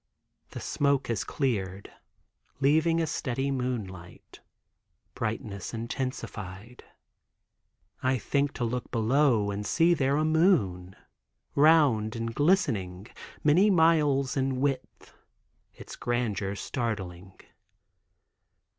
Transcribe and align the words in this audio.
The 0.49 0.59
smoke 0.59 1.09
has 1.09 1.23
cleared, 1.23 1.91
leaving 2.59 2.99
a 2.99 3.05
steady 3.05 3.51
moonlight, 3.51 4.39
brightness 5.13 5.75
intensified. 5.75 6.83
I 8.01 8.17
think 8.17 8.51
to 8.53 8.63
look 8.63 8.89
below 8.89 9.51
and 9.51 9.63
see 9.63 9.93
there 9.93 10.17
a 10.17 10.25
moon, 10.25 10.95
round 11.53 12.15
and 12.15 12.33
glistening, 12.33 13.09
many 13.43 13.69
miles 13.69 14.35
in 14.35 14.59
width, 14.59 15.13
its 15.75 15.95
grandeur 15.95 16.55
startling. 16.55 17.39